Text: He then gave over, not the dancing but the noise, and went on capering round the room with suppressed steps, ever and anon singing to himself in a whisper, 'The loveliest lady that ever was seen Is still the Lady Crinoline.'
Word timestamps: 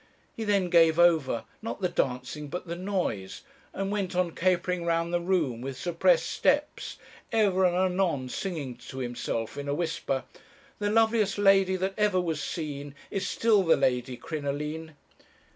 He 0.35 0.45
then 0.45 0.71
gave 0.71 0.97
over, 0.97 1.43
not 1.61 1.79
the 1.79 1.87
dancing 1.87 2.47
but 2.47 2.65
the 2.65 2.75
noise, 2.75 3.43
and 3.71 3.91
went 3.91 4.15
on 4.15 4.31
capering 4.31 4.83
round 4.83 5.13
the 5.13 5.19
room 5.19 5.61
with 5.61 5.77
suppressed 5.77 6.27
steps, 6.27 6.97
ever 7.31 7.63
and 7.65 7.75
anon 7.75 8.27
singing 8.27 8.77
to 8.87 8.97
himself 8.97 9.59
in 9.59 9.67
a 9.69 9.75
whisper, 9.75 10.23
'The 10.79 10.89
loveliest 10.89 11.37
lady 11.37 11.75
that 11.75 11.93
ever 11.99 12.19
was 12.19 12.41
seen 12.41 12.95
Is 13.11 13.29
still 13.29 13.61
the 13.61 13.77
Lady 13.77 14.17
Crinoline.' 14.17 14.95